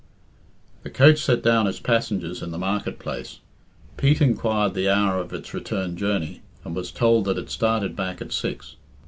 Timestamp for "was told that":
6.75-7.37